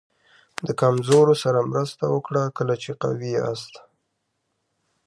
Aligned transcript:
د 0.67 0.69
کمزورو 0.81 1.33
سره 1.43 1.59
مرسته 1.71 2.03
وکړه 2.09 2.43
کله 2.57 2.75
چې 2.83 2.91
قوي 3.01 3.29
یاست. 3.37 3.73